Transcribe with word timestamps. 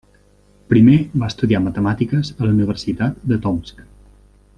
Primer 0.71 0.95
va 1.23 1.27
estudiar 1.33 1.61
matemàtiques 1.65 2.31
a 2.37 2.47
la 2.47 2.55
Universitat 2.55 3.21
de 3.33 3.39
Tomsk. 3.45 3.85